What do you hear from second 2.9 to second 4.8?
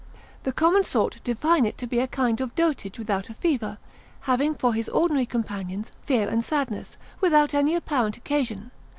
without a fever, having for